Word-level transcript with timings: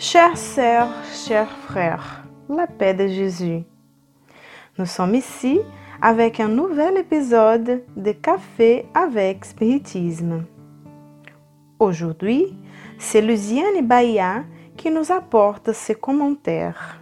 Chères 0.00 0.38
sœurs, 0.38 0.92
chers 1.12 1.50
frères, 1.50 2.22
la 2.48 2.68
paix 2.68 2.94
de 2.94 3.08
Jésus. 3.08 3.64
Nous 4.78 4.86
sommes 4.86 5.16
ici 5.16 5.58
avec 6.00 6.38
un 6.38 6.46
nouvel 6.46 6.98
épisode 6.98 7.82
de 7.96 8.12
Café 8.12 8.86
avec 8.94 9.44
Spiritisme. 9.44 10.44
Aujourd'hui, 11.80 12.56
c'est 12.96 13.20
Luciane 13.20 13.84
Bahia 13.84 14.44
qui 14.76 14.92
nous 14.92 15.10
apporte 15.10 15.72
ses 15.72 15.96
commentaires. 15.96 17.00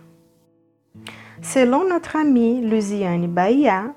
Selon 1.42 1.86
notre 1.86 2.16
amie 2.16 2.62
Luciane 2.62 3.26
Bahia, 3.26 3.92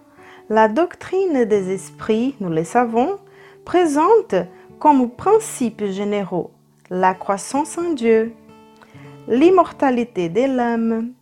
la 0.50 0.68
doctrine 0.68 1.46
des 1.46 1.72
esprits, 1.72 2.36
nous 2.42 2.50
le 2.50 2.66
savons, 2.66 3.18
présente 3.64 4.36
comme 4.78 5.10
principes 5.10 5.86
généraux 5.86 6.52
la 6.90 7.14
croissance 7.14 7.78
en 7.78 7.94
Dieu, 7.94 8.34
l'immortalité 9.28 10.30
de 10.30 10.56
l'âme, 10.56 11.14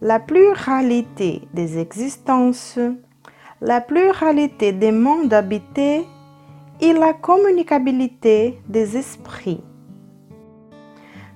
la 0.00 0.20
pluralité 0.20 1.42
des 1.54 1.78
existences, 1.78 2.78
la 3.60 3.80
pluralité 3.80 4.72
des 4.72 4.92
mondes 4.92 5.32
habités 5.32 6.04
et 6.80 6.92
la 6.92 7.12
communicabilité 7.12 8.60
des 8.68 8.96
esprits. 8.96 9.62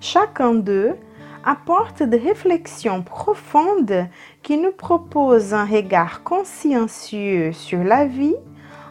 Chacun 0.00 0.54
d'eux 0.54 0.96
apporte 1.44 2.02
des 2.02 2.18
réflexions 2.18 3.02
profondes 3.02 4.08
qui 4.42 4.58
nous 4.58 4.72
proposent 4.72 5.54
un 5.54 5.64
regard 5.64 6.24
consciencieux 6.24 7.52
sur 7.52 7.84
la 7.84 8.04
vie 8.04 8.36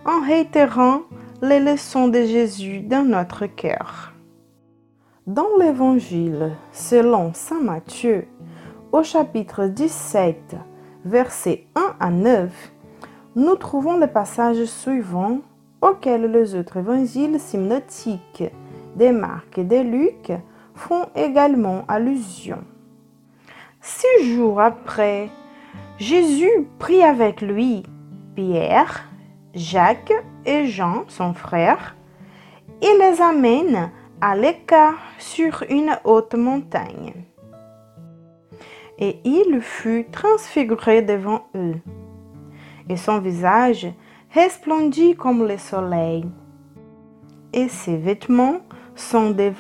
en 0.06 0.22
réitérant 0.26 1.02
les 1.42 1.60
leçons 1.60 2.08
de 2.08 2.24
Jésus 2.24 2.80
dans 2.80 3.04
notre 3.04 3.46
cœur. 3.46 4.15
Dans 5.28 5.58
l'Évangile 5.60 6.52
selon 6.72 7.34
Saint 7.34 7.60
Matthieu, 7.60 8.28
au 8.92 9.02
chapitre 9.02 9.66
17, 9.66 10.56
versets 11.04 11.66
1 11.74 11.96
à 12.00 12.12
9, 12.12 12.52
nous 13.36 13.56
trouvons 13.56 13.98
le 13.98 14.06
passage 14.06 14.64
suivant 14.66 15.40
auquel 15.82 16.32
les 16.32 16.54
autres 16.54 16.78
évangiles 16.78 17.40
synoptiques 17.40 18.44
des 18.96 19.12
Marc 19.12 19.58
et 19.58 19.64
de 19.64 19.78
Luc 19.78 20.32
font 20.76 21.08
également 21.16 21.86
allusion. 21.88 22.60
Six 23.82 24.36
jours 24.36 24.62
après, 24.62 25.32
Jésus 25.98 26.68
prit 26.78 27.02
avec 27.02 27.42
lui 27.42 27.82
Pierre, 28.36 29.10
Jacques 29.56 30.14
et 30.46 30.68
Jean, 30.68 31.04
son 31.08 31.34
frère, 31.34 31.96
et 32.84 32.96
les 33.00 33.20
amène 33.24 33.90
à 34.22 34.36
sur 35.20 35.64
une 35.70 35.98
haute 36.04 36.36
montagne. 36.36 37.14
Et 38.98 39.20
il 39.26 39.60
fut 39.62 40.08
transfiguré 40.12 41.02
devant 41.02 41.48
eux, 41.56 41.76
et 42.88 42.96
son 42.96 43.20
visage 43.20 43.88
resplendit 44.34 45.16
comme 45.16 45.46
le 45.46 45.58
soleil, 45.58 46.26
et 47.54 47.68
ses 47.68 47.98
vêtements 47.98 48.60
sont 48.96 49.32
des 49.32 49.52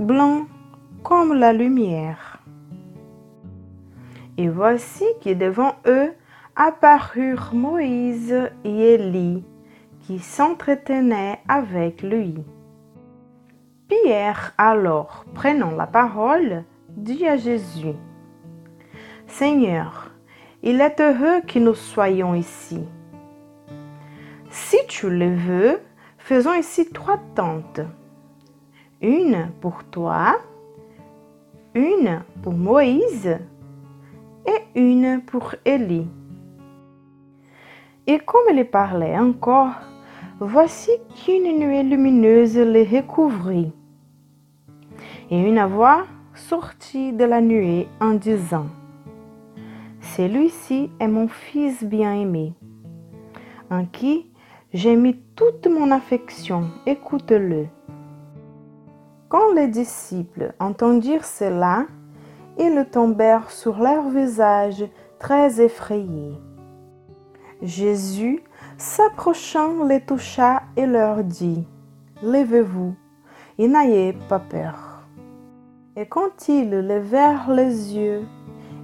blancs 0.00 0.46
comme 1.02 1.34
la 1.34 1.52
lumière. 1.52 2.40
Et 4.36 4.48
voici 4.48 5.04
que 5.22 5.34
devant 5.34 5.74
eux 5.86 6.12
apparurent 6.56 7.50
Moïse 7.52 8.50
et 8.64 8.94
Élie 8.94 9.44
qui 10.00 10.18
s'entretenaient 10.18 11.40
avec 11.48 12.02
lui. 12.02 12.34
Pierre 13.92 14.54
alors, 14.56 15.26
prenant 15.34 15.70
la 15.72 15.86
parole, 15.86 16.64
dit 16.88 17.26
à 17.26 17.36
Jésus, 17.36 17.94
Seigneur, 19.26 20.10
il 20.62 20.80
est 20.80 20.98
heureux 20.98 21.42
que 21.46 21.58
nous 21.58 21.74
soyons 21.74 22.34
ici. 22.34 22.82
Si 24.48 24.78
tu 24.88 25.10
le 25.10 25.34
veux, 25.34 25.80
faisons 26.16 26.54
ici 26.54 26.88
trois 26.90 27.18
tentes. 27.34 27.82
Une 29.02 29.50
pour 29.60 29.84
toi, 29.84 30.38
une 31.74 32.22
pour 32.42 32.54
Moïse 32.54 33.38
et 34.46 34.80
une 34.80 35.20
pour 35.20 35.54
Élie. 35.66 36.08
Et 38.06 38.18
comme 38.20 38.56
il 38.56 38.64
parlait 38.64 39.18
encore, 39.18 39.74
voici 40.40 40.92
qu'une 41.14 41.58
nuée 41.58 41.82
lumineuse 41.82 42.56
les 42.56 42.84
recouvrit. 42.84 43.72
Et 45.32 45.38
une 45.38 45.64
voix 45.64 46.04
sortit 46.34 47.14
de 47.14 47.24
la 47.24 47.40
nuée 47.40 47.88
en 48.02 48.12
disant, 48.12 48.66
Celui-ci 50.02 50.90
est 51.00 51.08
mon 51.08 51.26
fils 51.26 51.82
bien-aimé, 51.82 52.52
en 53.70 53.86
qui 53.86 54.30
j'ai 54.74 54.94
mis 54.94 55.16
toute 55.34 55.66
mon 55.68 55.90
affection, 55.90 56.64
écoute-le. 56.84 57.68
Quand 59.30 59.54
les 59.54 59.68
disciples 59.68 60.52
entendirent 60.60 61.24
cela, 61.24 61.86
ils 62.58 62.86
tombèrent 62.92 63.50
sur 63.50 63.78
leur 63.78 64.10
visage 64.10 64.84
très 65.18 65.62
effrayés. 65.62 66.36
Jésus, 67.62 68.44
s'approchant, 68.76 69.82
les 69.84 70.02
toucha 70.02 70.64
et 70.76 70.84
leur 70.84 71.24
dit, 71.24 71.66
Levez-vous 72.22 72.94
et 73.56 73.66
n'ayez 73.66 74.12
pas 74.28 74.38
peur. 74.38 74.91
Et 75.94 76.06
quand 76.06 76.48
ils 76.48 76.70
levèrent 76.70 77.50
les 77.50 77.94
yeux, 77.94 78.22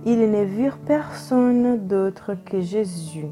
ils 0.05 0.31
ne 0.31 0.45
virent 0.45 0.77
personne 0.77 1.87
d'autre 1.87 2.35
que 2.35 2.61
Jésus. 2.61 3.29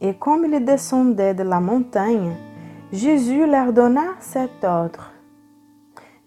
Et 0.00 0.14
comme 0.14 0.44
ils 0.44 0.64
descendaient 0.64 1.34
de 1.34 1.42
la 1.42 1.58
montagne, 1.58 2.36
Jésus 2.92 3.44
leur 3.46 3.72
donna 3.72 4.14
cet 4.20 4.62
ordre 4.62 5.10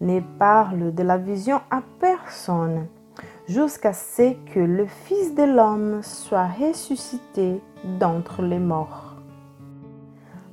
ne 0.02 0.20
parle 0.38 0.94
de 0.94 1.02
la 1.02 1.16
vision 1.16 1.60
à 1.70 1.80
personne 1.98 2.88
jusqu'à 3.48 3.94
ce 3.94 4.34
que 4.52 4.60
le 4.60 4.84
Fils 4.86 5.34
de 5.34 5.44
l'homme 5.44 6.02
soit 6.02 6.48
ressuscité 6.48 7.62
d'entre 7.98 8.42
les 8.42 8.58
morts. 8.58 9.14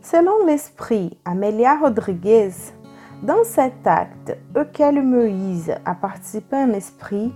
Selon 0.02 0.46
l'esprit 0.46 1.18
Amelia 1.26 1.78
Rodriguez, 1.80 2.52
dans 3.24 3.44
cet 3.46 3.88
acte 3.88 4.38
auquel 4.56 5.02
Moïse 5.02 5.74
a 5.86 5.96
participé 5.96 6.58
en 6.58 6.74
esprit, 6.74 7.32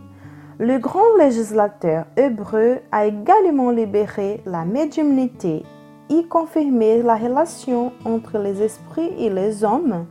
le 0.60 0.80
grand 0.80 1.16
législateur 1.18 2.06
hébreu 2.18 2.80
a 2.92 3.06
également 3.06 3.72
libéré 3.72 4.42
la 4.46 4.66
médiumnité 4.66 5.64
et 6.10 6.24
confirmé 6.26 7.02
la 7.02 7.16
relation 7.16 7.94
entre 8.04 8.38
les 8.38 8.62
esprits 8.62 9.14
et 9.18 9.30
les 9.30 9.64
hommes 9.64 10.06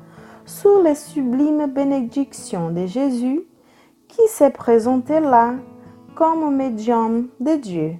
sous 0.46 0.82
les 0.82 0.94
sublimes 0.94 1.66
bénédictions 1.66 2.70
de 2.70 2.86
Jésus 2.86 3.42
qui 4.08 4.26
s'est 4.28 4.50
présenté 4.50 5.20
là 5.20 5.54
comme 6.14 6.56
médium 6.56 7.28
de 7.38 7.56
Dieu. 7.56 7.96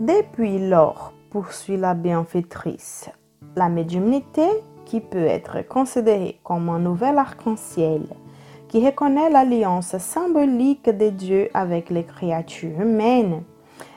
Depuis 0.00 0.58
lors, 0.68 1.12
poursuit 1.30 1.76
la 1.76 1.94
bienfaitrice, 1.94 3.08
la 3.54 3.68
médiumnité 3.68 4.48
peut 5.00 5.26
être 5.26 5.66
considérée 5.66 6.38
comme 6.42 6.68
un 6.68 6.78
nouvel 6.78 7.18
arc-en-ciel 7.18 8.02
qui 8.68 8.84
reconnaît 8.84 9.30
l'alliance 9.30 9.96
symbolique 9.98 10.90
de 10.90 11.08
Dieu 11.10 11.48
avec 11.54 11.90
les 11.90 12.04
créatures 12.04 12.80
humaines 12.80 13.42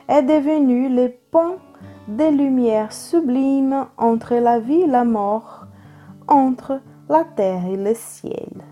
est 0.08 0.22
devenue 0.22 0.88
le 0.88 1.12
pont 1.30 1.56
des 2.06 2.30
lumières 2.30 2.92
sublimes 2.92 3.86
entre 3.98 4.34
la 4.36 4.60
vie 4.60 4.82
et 4.82 4.86
la 4.86 5.04
mort, 5.04 5.66
entre 6.28 6.80
la 7.08 7.24
terre 7.24 7.66
et 7.66 7.76
le 7.76 7.94
ciel. 7.94 8.62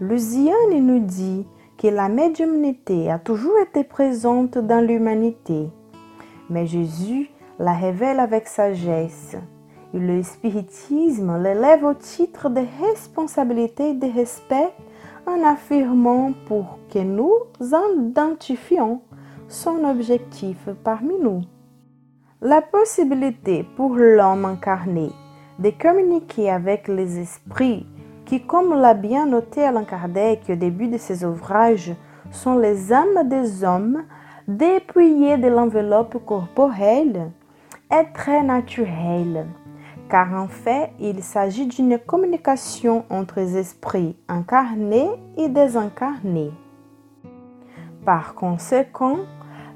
Luciane 0.00 0.80
nous 0.80 1.00
dit 1.00 1.46
que 1.78 1.88
la 1.88 2.08
médiumnité 2.08 3.10
a 3.10 3.18
toujours 3.18 3.58
été 3.60 3.84
présente 3.84 4.58
dans 4.58 4.84
l'humanité, 4.84 5.70
mais 6.50 6.66
Jésus 6.66 7.30
la 7.58 7.74
révèle 7.74 8.20
avec 8.20 8.48
sagesse. 8.48 9.36
Le 9.96 10.24
spiritisme 10.24 11.40
l'élève 11.40 11.84
au 11.84 11.94
titre 11.94 12.50
de 12.50 12.62
responsabilité 12.82 13.90
et 13.90 13.94
de 13.94 14.12
respect 14.12 14.72
en 15.24 15.44
affirmant 15.44 16.32
pour 16.48 16.80
que 16.92 16.98
nous 16.98 17.32
identifions 17.60 19.02
son 19.46 19.84
objectif 19.84 20.68
parmi 20.82 21.14
nous. 21.22 21.42
La 22.42 22.60
possibilité 22.60 23.64
pour 23.76 23.94
l'homme 23.94 24.44
incarné 24.46 25.10
de 25.60 25.70
communiquer 25.70 26.50
avec 26.50 26.88
les 26.88 27.20
esprits 27.20 27.86
qui, 28.24 28.44
comme 28.44 28.74
l'a 28.74 28.94
bien 28.94 29.26
noté 29.26 29.62
Alain 29.62 29.84
Kardec 29.84 30.40
au 30.48 30.56
début 30.56 30.88
de 30.88 30.98
ses 30.98 31.24
ouvrages, 31.24 31.94
sont 32.32 32.58
les 32.58 32.92
âmes 32.92 33.28
des 33.28 33.62
hommes 33.62 34.02
dépouillées 34.48 35.38
de 35.38 35.46
l'enveloppe 35.46 36.16
corporelle, 36.26 37.30
est 37.92 38.12
très 38.12 38.42
naturelle, 38.42 39.46
car 40.08 40.34
en 40.34 40.48
fait, 40.48 40.92
il 41.00 41.22
s'agit 41.22 41.66
d'une 41.66 41.98
communication 41.98 43.04
entre 43.10 43.40
les 43.40 43.56
esprits 43.56 44.16
incarnés 44.28 45.10
et 45.36 45.48
désincarnés. 45.48 46.52
Par 48.04 48.34
conséquent, 48.34 49.18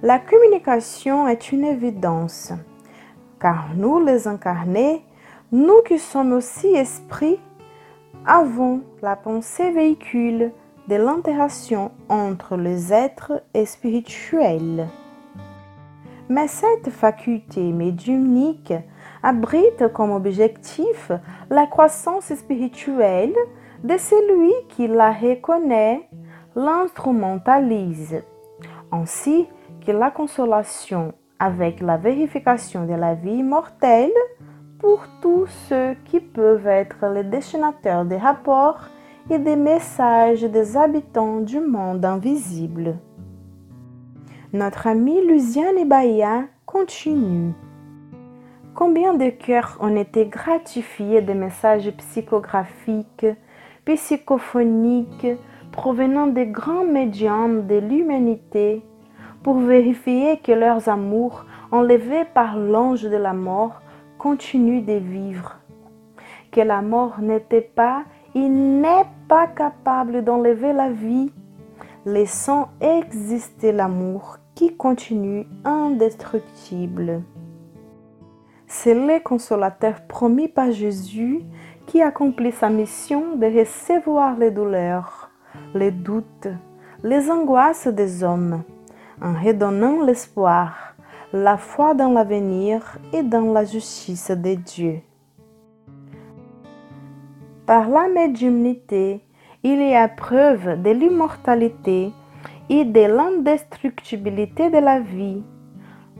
la 0.02 0.18
communication 0.18 1.26
est 1.26 1.50
une 1.50 1.64
évidence, 1.64 2.52
car 3.40 3.70
nous 3.74 4.04
les 4.04 4.28
incarnés, 4.28 5.02
nous 5.50 5.82
qui 5.86 5.98
sommes 5.98 6.32
aussi 6.32 6.68
esprits, 6.68 7.40
avons 8.26 8.82
la 9.00 9.16
pensée 9.16 9.70
véhicule 9.70 10.52
de 10.88 10.94
l'interaction 10.96 11.90
entre 12.08 12.56
les 12.56 12.92
êtres 12.92 13.42
spirituels. 13.64 14.88
Mais 16.28 16.46
cette 16.46 16.90
faculté 16.90 17.72
médiumnique 17.72 18.74
abrite 19.22 19.92
comme 19.94 20.10
objectif 20.10 21.10
la 21.48 21.66
croissance 21.66 22.34
spirituelle 22.34 23.34
de 23.82 23.96
celui 23.96 24.52
qui 24.68 24.88
la 24.88 25.12
reconnaît, 25.12 26.08
l'instrumentalise, 26.54 28.22
ainsi 28.92 29.46
que 29.86 29.92
la 29.92 30.10
consolation 30.10 31.14
avec 31.38 31.80
la 31.80 31.96
vérification 31.96 32.84
de 32.84 32.94
la 32.94 33.14
vie 33.14 33.42
mortelle 33.42 34.12
pour 34.78 35.06
tous 35.22 35.46
ceux 35.68 35.94
qui 36.04 36.20
peuvent 36.20 36.66
être 36.66 37.06
les 37.06 37.24
destinataires 37.24 38.04
des 38.04 38.16
rapports 38.18 38.80
et 39.30 39.38
des 39.38 39.56
messages 39.56 40.42
des 40.42 40.76
habitants 40.76 41.40
du 41.40 41.60
monde 41.60 42.04
invisible. 42.04 42.98
Notre 44.54 44.86
ami 44.86 45.20
Luciane 45.26 45.86
Bahia 45.86 46.44
continue. 46.64 47.52
Combien 48.74 49.12
de 49.12 49.28
cœurs 49.28 49.76
ont 49.78 49.94
été 49.94 50.24
gratifiés 50.24 51.20
des 51.20 51.34
messages 51.34 51.90
psychographiques, 51.98 53.26
psychophoniques 53.84 55.26
provenant 55.70 56.28
des 56.28 56.46
grands 56.46 56.86
médiums 56.86 57.66
de 57.66 57.74
l'humanité 57.74 58.82
pour 59.42 59.58
vérifier 59.58 60.38
que 60.38 60.52
leurs 60.52 60.88
amours, 60.88 61.44
enlevés 61.70 62.24
par 62.32 62.56
l'ange 62.56 63.02
de 63.02 63.18
la 63.18 63.34
mort, 63.34 63.82
continuent 64.16 64.82
de 64.82 64.94
vivre? 64.94 65.58
Que 66.52 66.62
la 66.62 66.80
mort 66.80 67.20
n'était 67.20 67.60
pas 67.60 68.04
et 68.34 68.48
n'est 68.48 69.04
pas 69.28 69.46
capable 69.46 70.24
d'enlever 70.24 70.72
la 70.72 70.90
vie, 70.90 71.32
laissant 72.12 72.68
exister 72.80 73.70
l'amour 73.70 74.38
qui 74.54 74.74
continue 74.74 75.46
indestructible. 75.64 77.22
C'est 78.66 78.94
le 78.94 79.22
consolateur 79.22 80.00
promis 80.06 80.48
par 80.48 80.72
Jésus 80.72 81.42
qui 81.86 82.02
accomplit 82.02 82.52
sa 82.52 82.70
mission 82.70 83.36
de 83.36 83.46
recevoir 83.46 84.38
les 84.38 84.50
douleurs, 84.50 85.30
les 85.74 85.90
doutes, 85.90 86.48
les 87.02 87.30
angoisses 87.30 87.88
des 87.88 88.24
hommes, 88.24 88.62
en 89.22 89.34
redonnant 89.34 90.02
l'espoir, 90.02 90.94
la 91.32 91.56
foi 91.58 91.94
dans 91.94 92.10
l'avenir 92.10 92.98
et 93.12 93.22
dans 93.22 93.52
la 93.52 93.64
justice 93.64 94.30
de 94.30 94.54
Dieu. 94.54 95.00
Par 97.66 97.88
la 97.90 98.08
médiumnité, 98.08 99.27
il 99.62 99.80
y 99.82 99.94
a 99.94 100.08
preuve 100.08 100.82
de 100.82 100.90
l'immortalité 100.90 102.12
et 102.70 102.84
de 102.84 103.00
l'indestructibilité 103.00 104.70
de 104.70 104.78
la 104.78 105.00
vie, 105.00 105.42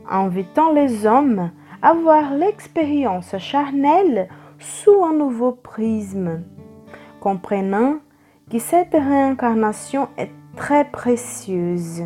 invitant 0.09 0.71
les 0.71 1.05
hommes 1.05 1.51
avoir 1.81 2.33
l'expérience 2.33 3.37
charnelle 3.37 4.27
sous 4.59 5.03
un 5.03 5.13
nouveau 5.13 5.53
prisme, 5.53 6.41
comprenant 7.21 7.99
que 8.51 8.59
cette 8.59 8.93
réincarnation 8.93 10.09
est 10.17 10.31
très 10.57 10.85
précieuse 10.85 12.03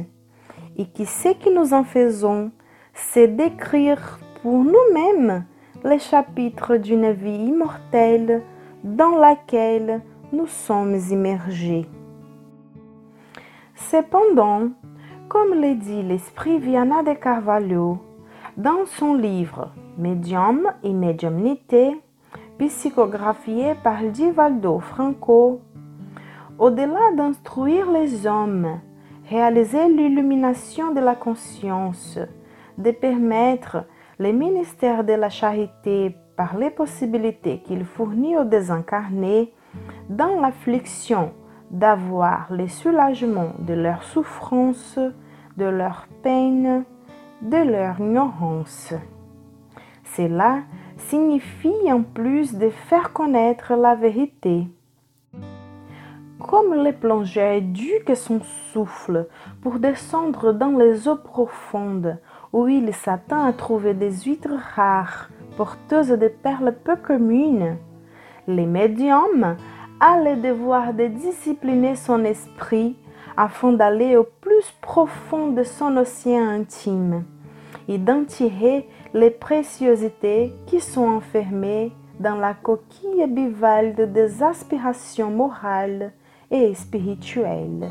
et 0.77 0.85
que 0.85 1.06
ce 1.06 1.30
que 1.30 1.53
nous 1.53 1.74
en 1.74 1.83
faisons, 1.83 2.51
c'est 2.94 3.27
d'écrire 3.27 4.19
pour 4.41 4.63
nous-mêmes 4.63 5.45
les 5.83 6.00
chapitres 6.00 6.77
d'une 6.77 7.12
vie 7.12 7.45
immortelle 7.45 8.44
dans 8.83 9.18
laquelle 9.18 10.01
nous 10.33 10.47
sommes 10.47 10.97
immergés. 11.12 11.85
Cependant, 13.75 14.69
comme 15.30 15.53
le 15.53 15.75
dit 15.75 16.01
l'esprit 16.01 16.57
Viana 16.57 17.03
de 17.03 17.13
Carvalho, 17.13 18.00
dans 18.57 18.85
son 18.88 19.13
livre 19.13 19.71
Médium 20.00 20.71
et 20.81 20.91
médiumnité, 20.91 21.95
psychographié 22.57 23.75
par 23.83 24.01
Divaldo 24.01 24.80
Franco, 24.80 25.62
au-delà 26.57 27.12
d'instruire 27.15 27.91
les 27.91 28.25
hommes, 28.25 28.80
réaliser 29.30 29.88
l'illumination 29.88 30.94
de 30.94 31.00
la 31.00 31.13
conscience, 31.13 32.18
de 32.80 32.89
permettre 32.89 33.85
le 34.18 34.31
ministère 34.31 35.03
de 35.03 35.13
la 35.13 35.30
charité 35.30 36.15
par 36.35 36.57
les 36.57 36.71
possibilités 36.71 37.59
qu'il 37.59 37.85
fournit 37.85 38.35
aux 38.35 38.45
désincarnés 38.45 39.53
dans 40.10 40.40
l'affliction 40.40 41.32
d'avoir 41.72 42.48
le 42.52 42.68
soulagement 42.68 43.54
de 43.60 43.74
leurs 43.74 44.04
souffrances, 44.04 45.00
de 45.58 45.66
leurs 45.66 46.08
peines, 46.22 46.84
de 47.42 47.58
leur 47.58 48.00
ignorance. 48.00 48.94
Cela 50.16 50.62
signifie 50.98 51.92
en 51.92 52.04
plus 52.04 52.56
de 52.56 52.70
faire 52.70 53.12
connaître 53.14 53.74
la 53.74 53.96
vérité. 53.96 54.68
Comme 56.40 56.74
le 56.84 56.92
plongeur 56.92 57.54
éduque 57.54 58.16
son 58.16 58.42
souffle 58.72 59.28
pour 59.62 59.80
descendre 59.80 60.54
dans 60.54 60.78
les 60.78 61.08
eaux 61.08 61.16
profondes 61.16 62.20
où 62.52 62.68
il 62.68 62.94
s'attend 62.94 63.46
à 63.46 63.54
trouver 63.54 63.94
des 63.94 64.12
huîtres 64.12 64.60
rares 64.76 65.30
porteuses 65.58 66.10
de 66.10 66.28
perles 66.28 66.76
peu 66.84 66.96
communes, 66.96 67.78
les 68.48 68.66
médiums 68.66 69.56
a 70.00 70.19
le 70.21 70.42
devoir 70.42 70.94
de 70.94 71.07
discipliner 71.07 71.95
son 71.95 72.23
esprit 72.26 72.95
afin 73.38 73.73
d'aller 73.73 74.18
au 74.18 74.23
plus 74.23 74.73
profond 74.81 75.50
de 75.50 75.64
son 75.64 75.97
océan 75.97 76.47
intime 76.47 77.23
et 77.88 77.97
d'en 77.97 78.23
tirer 78.26 78.88
les 79.14 79.31
préciosités 79.31 80.54
qui 80.68 80.80
sont 80.80 81.07
enfermées 81.07 81.92
dans 82.19 82.35
la 82.35 82.54
coquille 82.54 83.28
bivalde 83.28 84.14
des 84.14 84.44
aspirations 84.44 85.31
morales 85.31 86.12
et 86.52 86.73
spirituelles. 86.76 87.90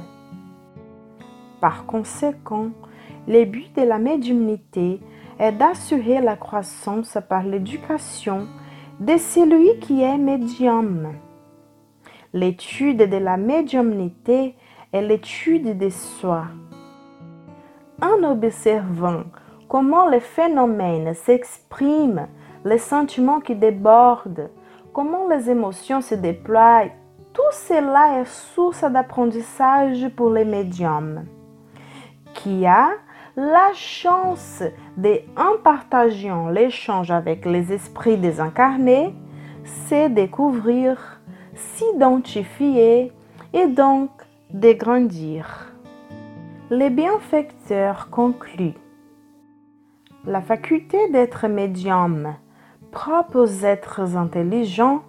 Par 1.60 1.86
conséquent, 1.86 2.70
le 3.28 3.44
but 3.44 3.74
de 3.76 3.82
la 3.82 3.98
médiumnité 3.98 5.00
est 5.38 5.52
d'assurer 5.52 6.20
la 6.20 6.36
croissance 6.36 7.18
par 7.28 7.42
l'éducation 7.42 8.46
de 9.00 9.16
celui 9.16 9.78
qui 9.80 10.02
est 10.02 10.18
médium. 10.18 11.12
L'étude 12.34 13.10
de 13.10 13.16
la 13.18 13.36
médiumnité 13.36 14.54
est 14.92 15.02
l'étude 15.02 15.76
de 15.76 15.90
soi. 15.90 16.44
En 18.00 18.22
observant 18.24 19.24
comment 19.68 20.08
les 20.08 20.20
phénomènes 20.20 21.12
s'expriment, 21.12 22.28
les 22.64 22.78
sentiments 22.78 23.40
qui 23.40 23.54
débordent, 23.54 24.48
comment 24.94 25.28
les 25.28 25.50
émotions 25.50 26.00
se 26.00 26.14
déploient, 26.14 26.86
tout 27.34 27.42
cela 27.52 28.20
est 28.20 28.26
source 28.26 28.84
d'apprentissage 28.84 30.08
pour 30.16 30.30
les 30.30 30.44
médiums. 30.44 31.26
Qui 32.32 32.64
a 32.64 32.92
la 33.36 33.72
chance 33.74 34.62
de, 34.96 35.20
en 35.36 35.58
partageant 35.62 36.48
l'échange 36.48 37.10
avec 37.10 37.44
les 37.44 37.72
esprits 37.72 38.16
désincarnés, 38.16 39.14
c'est 39.64 40.08
découvrir, 40.08 41.11
s'identifier 41.54 43.12
et 43.52 43.66
donc 43.66 44.10
de 44.52 44.72
grandir. 44.72 45.72
Les 46.70 46.90
bienfaiteurs 46.90 48.08
concluent 48.10 48.74
la 50.24 50.40
faculté 50.40 51.10
d'être 51.10 51.48
médium, 51.48 52.34
propre 52.92 53.40
aux 53.40 53.64
êtres 53.64 54.16
intelligents, 54.16 55.02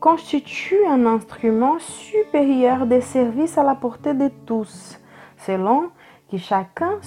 constitue 0.00 0.78
un 0.88 1.04
instrument 1.04 1.78
supérieur 1.78 2.86
des 2.86 3.02
services 3.02 3.58
à 3.58 3.62
la 3.62 3.74
portée 3.74 4.14
de 4.14 4.30
tous, 4.46 4.98
selon 5.38 5.90
que 6.30 6.38
chacun 6.38 6.98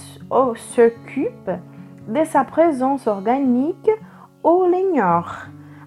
s'occupe 0.55 1.51
de 2.07 2.23
sa 2.25 2.43
présence 2.43 3.07
organique 3.07 3.91
ou 4.43 4.65
l'ignore, 4.65 5.33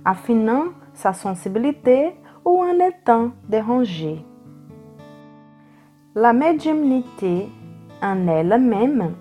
affinant 0.04 0.64
sa 0.94 1.12
sensibilité 1.12 2.14
ou 2.44 2.62
en 2.62 2.78
étant 2.78 3.30
dérangé. 3.48 4.24
La 6.14 6.32
médiumnité 6.32 7.48
en 8.02 8.26
elle-même 8.28 9.14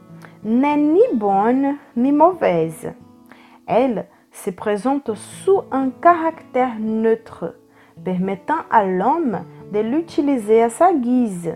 n'est 0.44 0.78
ni 0.78 1.02
bonne 1.14 1.78
ni 1.96 2.12
mauvaise. 2.12 2.94
Elle 3.68 4.08
se 4.32 4.50
présente 4.50 5.14
sous 5.14 5.62
un 5.72 5.90
caractère 5.90 6.80
neutre, 6.80 7.56
permettant 8.04 8.64
à 8.70 8.86
l'homme 8.86 9.40
de 9.72 9.80
l'utiliser 9.80 10.64
à 10.64 10.70
sa 10.70 10.94
guise. 10.94 11.56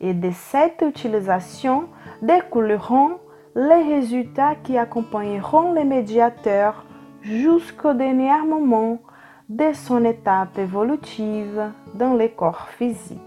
Et 0.00 0.14
de 0.14 0.30
cette 0.30 0.82
utilisation 0.82 1.88
découleront 2.22 3.18
les 3.56 3.94
résultats 3.94 4.54
qui 4.62 4.78
accompagneront 4.78 5.72
les 5.72 5.84
médiateurs 5.84 6.84
jusqu'au 7.22 7.94
dernier 7.94 8.40
moment 8.46 8.98
de 9.48 9.72
son 9.72 10.04
étape 10.04 10.58
évolutive 10.58 11.70
dans 11.94 12.14
le 12.14 12.28
corps 12.28 12.68
physique. 12.68 13.20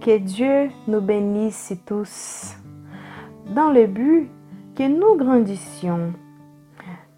Que 0.00 0.18
Dieu 0.18 0.70
nous 0.86 1.00
bénisse 1.00 1.72
tous 1.86 2.56
dans 3.54 3.70
le 3.70 3.86
but 3.86 4.28
que 4.76 4.86
nous 4.86 5.16
grandissions, 5.16 6.12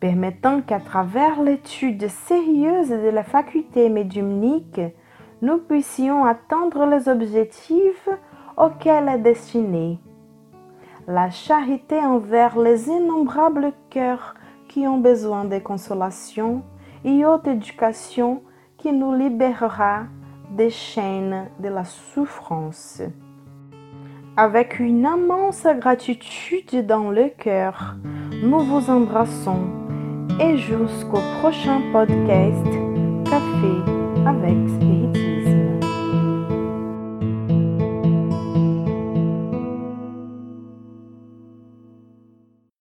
permettant 0.01 0.63
qu'à 0.63 0.81
travers 0.81 1.43
l'étude 1.43 2.09
sérieuse 2.09 2.91
de 2.91 3.11
la 3.11 3.25
faculté 3.25 3.89
médiumnique, 3.89 4.81
nous 5.43 5.59
puissions 5.59 6.25
atteindre 6.25 6.87
les 6.87 7.09
objectifs 7.09 8.09
auxquels 8.57 9.09
est 9.09 9.19
destinée 9.19 9.99
la 11.11 11.29
charité 11.29 11.99
envers 11.99 12.57
les 12.57 12.89
innombrables 12.89 13.73
cœurs 13.91 14.35
qui 14.69 14.87
ont 14.87 14.99
besoin 14.99 15.45
de 15.45 15.59
consolation 15.59 16.63
et 17.05 17.25
haute 17.25 17.47
éducation 17.47 18.43
qui 18.77 18.93
nous 18.93 19.15
libérera 19.15 20.05
des 20.57 20.71
chaînes 20.71 21.49
de 21.61 21.69
la 21.69 21.85
souffrance. 21.85 23.03
Avec 24.37 24.79
une 24.79 25.01
immense 25.01 25.67
gratitude 25.79 26.87
dans 26.87 27.11
le 27.11 27.29
cœur, 27.29 27.97
nous 28.43 28.61
vous 28.61 28.91
embrassons 28.91 29.67
et 30.41 30.57
jusqu'au 30.57 31.21
prochain 31.41 31.81
podcast 31.93 32.67
Café 33.25 34.27
avec 34.27 34.57
Spiritisme. 34.69 35.20